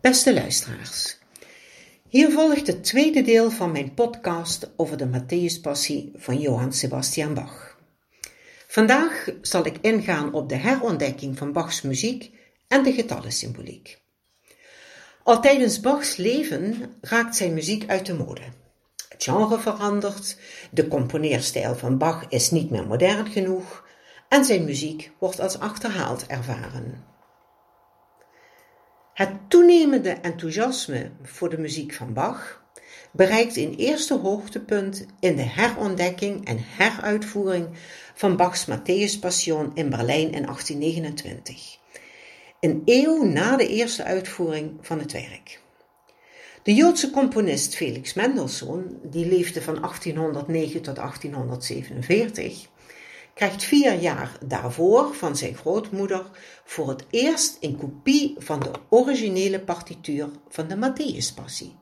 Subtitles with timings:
[0.00, 1.18] Beste luisteraars,
[2.08, 7.78] hier volgt het tweede deel van mijn podcast over de Matthäuspassie van Johann Sebastian Bach.
[8.66, 12.30] Vandaag zal ik ingaan op de herontdekking van Bachs muziek
[12.68, 14.00] en de getallensymboliek.
[15.22, 18.42] Al tijdens Bachs leven raakt zijn muziek uit de mode.
[19.08, 20.36] Het genre verandert,
[20.70, 23.86] de componeerstijl van Bach is niet meer modern genoeg
[24.28, 27.04] en zijn muziek wordt als achterhaald ervaren.
[29.20, 32.62] Het toenemende enthousiasme voor de muziek van Bach
[33.10, 37.68] bereikt een eerste hoogtepunt in de herontdekking en heruitvoering
[38.14, 41.78] van Bachs Matthäus Passion in Berlijn in 1829,
[42.60, 45.60] een eeuw na de eerste uitvoering van het werk.
[46.62, 52.68] De Joodse componist Felix Mendelssohn, die leefde van 1809 tot 1847,
[53.40, 56.30] krijgt vier jaar daarvoor van zijn grootmoeder
[56.64, 61.78] voor het eerst een kopie van de originele partituur van de Matthäuspassie.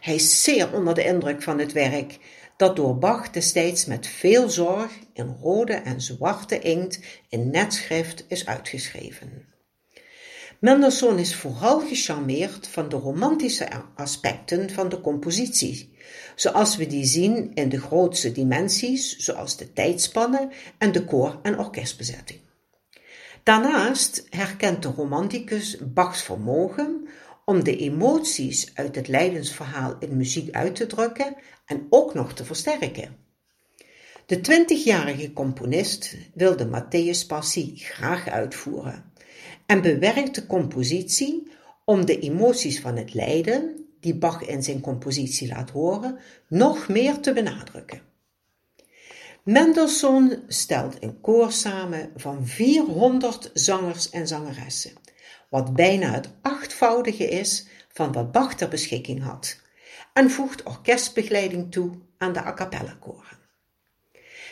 [0.00, 2.18] Hij is zeer onder de indruk van het werk
[2.56, 8.46] dat door Bach destijds met veel zorg in rode en zwarte inkt in netschrift is
[8.46, 9.55] uitgeschreven.
[10.60, 15.94] Mendelssohn is vooral gecharmeerd van de romantische aspecten van de compositie,
[16.34, 21.58] zoals we die zien in de grootste dimensies, zoals de tijdspannen en de koor- en
[21.58, 22.40] orkestbezetting.
[23.42, 27.08] Daarnaast herkent de romanticus Bachs vermogen
[27.44, 32.44] om de emoties uit het lijdensverhaal in muziek uit te drukken en ook nog te
[32.44, 33.16] versterken.
[34.26, 39.12] De twintigjarige componist wil de Matthäus-passie graag uitvoeren
[39.66, 41.50] en bewerkt de compositie
[41.84, 47.20] om de emoties van het lijden, die Bach in zijn compositie laat horen, nog meer
[47.20, 48.02] te benadrukken.
[49.42, 54.92] Mendelssohn stelt een koor samen van 400 zangers en zangeressen,
[55.48, 59.60] wat bijna het achtvoudige is van wat Bach ter beschikking had,
[60.12, 63.38] en voegt orkestbegeleiding toe aan de a cappella koren.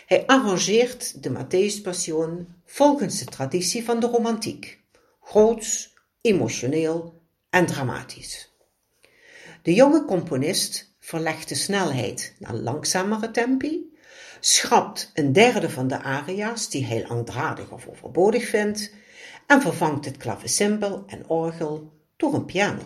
[0.06, 4.83] Hij arrangeert de Matthäus-passion volgens de traditie van de romantiek,
[5.24, 8.52] groots, emotioneel en dramatisch.
[9.62, 13.92] De jonge componist verlegt de snelheid naar langzamere tempi,
[14.40, 18.92] schrapt een derde van de aria's die hij langdradig of overbodig vindt
[19.46, 22.82] en vervangt het klavecimbal en orgel door een piano.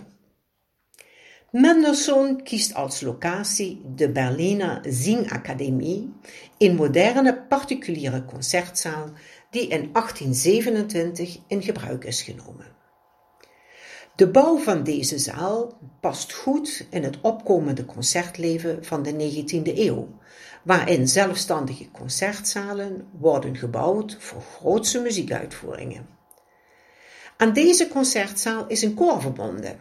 [1.51, 6.13] Mendelssohn kiest als locatie de Berliner Singakademie,
[6.59, 9.11] een moderne particuliere concertzaal
[9.51, 12.77] die in 1827 in gebruik is genomen.
[14.17, 20.09] De bouw van deze zaal past goed in het opkomende concertleven van de 19e eeuw,
[20.63, 26.07] waarin zelfstandige concertzalen worden gebouwd voor grootse muziekuitvoeringen.
[27.37, 29.79] Aan deze concertzaal is een koor verbonden.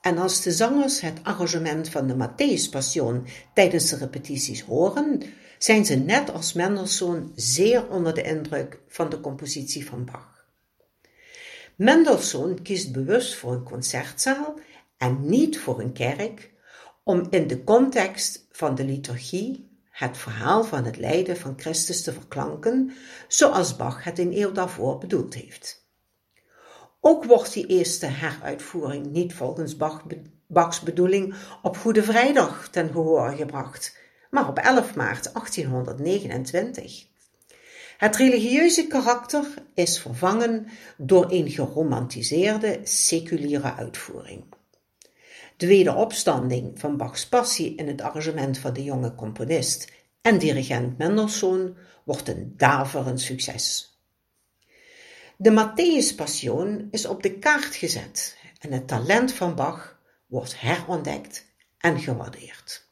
[0.00, 5.22] En als de zangers het arrangement van de Matthäus Passion tijdens de repetities horen,
[5.58, 10.46] zijn ze net als Mendelssohn zeer onder de indruk van de compositie van Bach.
[11.76, 14.58] Mendelssohn kiest bewust voor een concertzaal
[14.96, 16.50] en niet voor een kerk,
[17.04, 22.12] om in de context van de liturgie het verhaal van het lijden van Christus te
[22.12, 22.92] verklanken,
[23.28, 25.87] zoals Bach het een eeuw daarvoor bedoeld heeft.
[27.00, 29.76] Ook wordt die eerste heruitvoering niet volgens
[30.46, 33.96] Bachs bedoeling op Goede Vrijdag ten gehore gebracht,
[34.30, 37.06] maar op 11 maart 1829.
[37.98, 39.44] Het religieuze karakter
[39.74, 40.66] is vervangen
[40.96, 44.44] door een geromantiseerde seculiere uitvoering.
[45.56, 49.92] De wederopstanding van Bachs passie in het arrangement van de jonge componist
[50.22, 53.97] en dirigent Mendelssohn wordt een daverend succes.
[55.40, 61.46] De Matthäus-passion is op de kaart gezet en het talent van Bach wordt herontdekt
[61.78, 62.86] en gewaardeerd.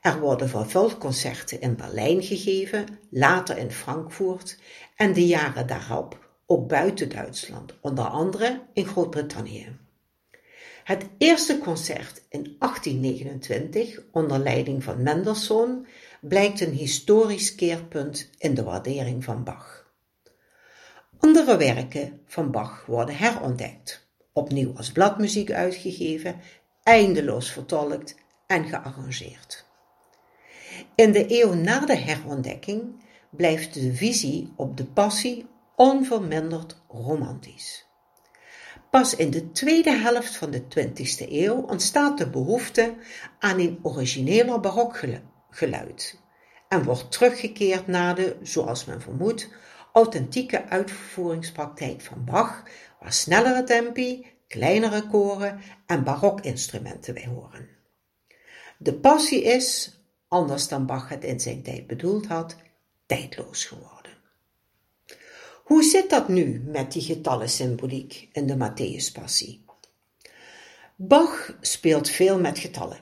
[0.00, 4.58] Er worden vervolgconcerten in Berlijn gegeven, later in Frankfurt
[4.96, 9.76] en de jaren daarop ook buiten Duitsland, onder andere in Groot-Brittannië.
[10.84, 15.86] Het eerste concert in 1829 onder leiding van Mendelssohn
[16.20, 19.83] blijkt een historisch keerpunt in de waardering van Bach.
[21.24, 26.40] Andere werken van Bach worden herontdekt, opnieuw als bladmuziek uitgegeven,
[26.82, 28.14] eindeloos vertolkt
[28.46, 29.64] en gearrangeerd.
[30.94, 37.86] In de eeuw na de herontdekking blijft de visie op de passie onverminderd romantisch.
[38.90, 42.94] Pas in de tweede helft van de 20e eeuw ontstaat de behoefte
[43.38, 46.20] aan een origineler barokgeluid
[46.68, 49.48] en wordt teruggekeerd naar de, zoals men vermoedt,
[49.94, 52.62] authentieke uitvoeringspraktijk van Bach,
[53.00, 57.68] waar snellere tempi, kleinere koren en barokinstrumenten bij horen.
[58.78, 59.98] De passie is,
[60.28, 62.56] anders dan Bach het in zijn tijd bedoeld had,
[63.06, 64.12] tijdloos geworden.
[65.64, 69.64] Hoe zit dat nu met die getallensymboliek in de Matthäuspassie?
[70.96, 73.00] Bach speelt veel met getallen.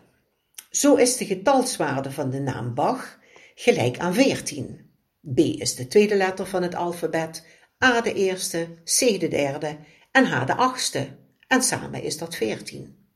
[0.71, 3.19] Zo is de getalswaarde van de naam Bach
[3.55, 4.92] gelijk aan 14.
[5.35, 7.47] B is de tweede letter van het alfabet,
[7.85, 9.79] A de eerste, C de derde
[10.11, 11.17] en H de achtste.
[11.47, 13.07] En samen is dat 14.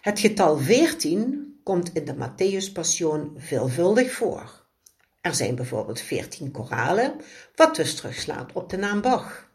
[0.00, 2.72] Het getal 14 komt in de Matthäus
[3.36, 4.66] veelvuldig voor.
[5.20, 7.20] Er zijn bijvoorbeeld 14 koralen,
[7.54, 9.50] wat dus terugslaat op de naam Bach.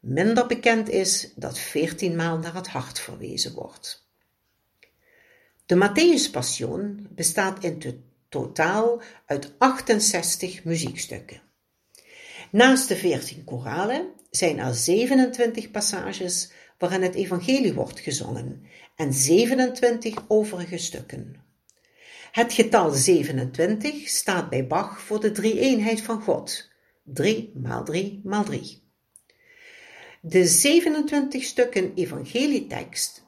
[0.00, 4.08] Minder bekend is dat 14 maal naar het hart verwezen wordt.
[5.66, 6.30] De Matthäus
[7.10, 7.78] bestaat in
[8.28, 11.40] totaal uit 68 muziekstukken.
[12.50, 20.24] Naast de 14 koralen zijn er 27 passages waarin het evangelie wordt gezongen en 27
[20.28, 21.44] overige stukken.
[22.32, 26.70] Het getal 27 staat bij Bach voor de drie-eenheid van God.
[27.04, 28.82] 3 maal 3 maal 3.
[30.20, 33.24] De 27 stukken evangelietekst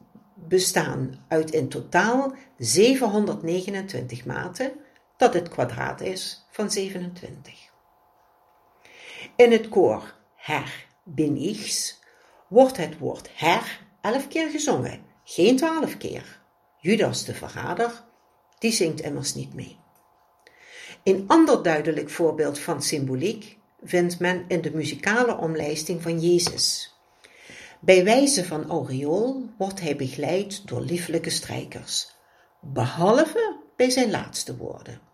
[0.49, 4.73] bestaan uit in totaal 729 maten,
[5.19, 7.53] dat het kwadraat is van 27.
[9.37, 11.99] In het koor Her bin ichs
[12.49, 16.41] wordt het woord Her elf keer gezongen, geen twaalf keer.
[16.81, 18.05] Judas de verrader
[18.59, 19.79] die zingt immers niet mee.
[21.05, 26.94] Een ander duidelijk voorbeeld van symboliek vindt men in de muzikale omlijsting van Jezus.
[27.81, 32.11] Bij wijze van aureool wordt hij begeleid door lieflijke strijkers,
[32.61, 35.07] behalve bij zijn laatste woorden.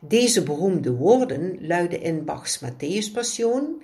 [0.00, 3.82] Deze beroemde woorden luiden in Bachs Matthäus-passion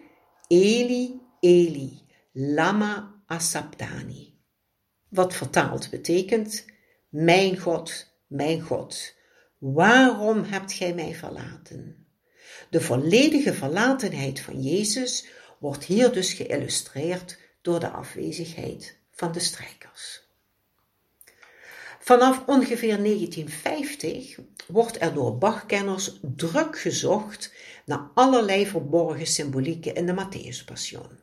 [0.48, 2.02] Eli, Eli,
[2.32, 4.38] lama asabdani,
[5.08, 6.64] wat vertaald betekent,
[7.08, 9.14] mijn God, mijn God,
[9.58, 12.06] waarom hebt gij mij verlaten?
[12.70, 15.26] De volledige verlatenheid van Jezus
[15.58, 20.25] wordt hier dus geïllustreerd door de afwezigheid van de strijkers.
[22.06, 27.52] Vanaf ongeveer 1950 wordt er door Bachkenners druk gezocht
[27.84, 31.18] naar allerlei verborgen symbolieken in de Matthäuspassion.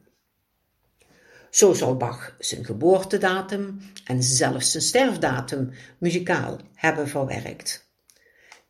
[1.50, 7.90] Zo zal Bach zijn geboortedatum en zelfs zijn sterfdatum muzikaal hebben verwerkt.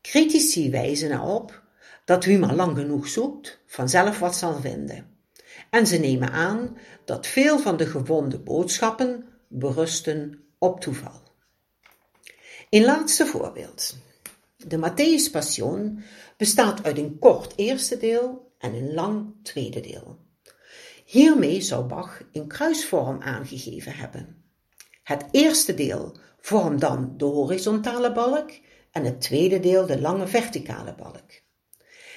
[0.01, 1.62] Critici wijzen erop
[2.06, 5.18] dat wie maar lang genoeg zoekt, vanzelf wat zal vinden.
[5.69, 11.23] En ze nemen aan dat veel van de gewonden boodschappen berusten op toeval.
[12.74, 13.98] Een laatste voorbeeld.
[14.58, 16.04] De Matthäus Passion
[16.38, 20.20] bestaat uit een kort eerste deel en een lang tweede deel.
[21.06, 24.44] Hiermee zou Bach een kruisvorm aangegeven hebben.
[25.04, 28.52] Het eerste deel vormt dan de horizontale balk
[28.92, 31.42] en het tweede deel de lange verticale balk.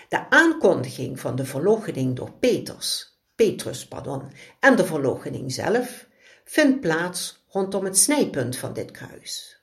[0.09, 6.07] De aankondiging van de verloochening door Peters, Petrus pardon, en de verloochening zelf
[6.45, 9.56] vindt plaats rondom het snijpunt van dit kruis.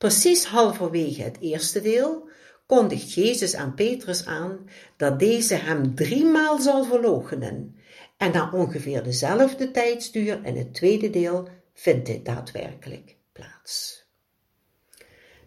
[0.00, 2.28] Precies halverwege het eerste deel
[2.66, 7.76] kondigt Jezus aan Petrus aan dat deze hem driemaal zal verloochenen
[8.16, 14.04] en na ongeveer dezelfde tijdsduur in het tweede deel vindt dit daadwerkelijk plaats.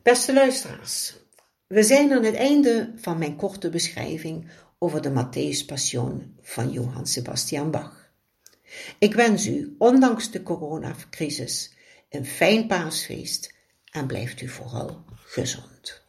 [0.03, 1.15] Beste luisteraars,
[1.67, 7.05] we zijn aan het einde van mijn korte beschrijving over de Matthäus Passion van Johann
[7.05, 8.11] Sebastian Bach.
[8.99, 11.73] Ik wens u, ondanks de coronacrisis,
[12.09, 13.53] een fijn paasfeest
[13.93, 16.02] en blijft u vooral gezond.